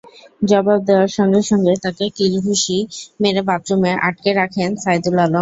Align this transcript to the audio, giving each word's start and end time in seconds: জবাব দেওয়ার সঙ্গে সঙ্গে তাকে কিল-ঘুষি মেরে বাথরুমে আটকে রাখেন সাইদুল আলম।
জবাব 0.41 0.79
দেওয়ার 0.87 1.11
সঙ্গে 1.17 1.41
সঙ্গে 1.49 1.73
তাকে 1.83 2.05
কিল-ঘুষি 2.17 2.77
মেরে 3.19 3.41
বাথরুমে 3.49 3.91
আটকে 4.07 4.31
রাখেন 4.39 4.69
সাইদুল 4.83 5.17
আলম। 5.19 5.39